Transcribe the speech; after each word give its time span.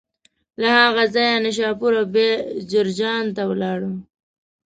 له 0.61 0.67
هغه 0.83 1.03
ځایه 1.15 1.37
نشاپور 1.45 1.91
او 1.99 2.05
بیا 2.13 2.29
جرجان 2.71 3.25
ته 3.35 3.43
ولاړ. 3.51 3.79